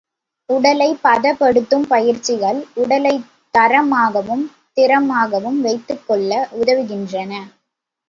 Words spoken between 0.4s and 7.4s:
உடலைப் பதப்படுத்தும் பயிற்சிகள் உடலைத் தரமாகவும், திறமாகவும் வைத்துக்கொள்ள உதவுகின்றன.